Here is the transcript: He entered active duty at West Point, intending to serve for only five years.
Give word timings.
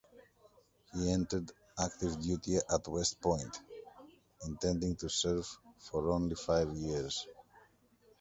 He 0.95 1.11
entered 1.11 1.51
active 1.77 2.19
duty 2.19 2.57
at 2.57 2.87
West 2.87 3.21
Point, 3.21 3.61
intending 4.43 4.95
to 4.95 5.07
serve 5.09 5.47
for 5.77 6.09
only 6.09 6.33
five 6.33 6.71
years. 6.73 7.27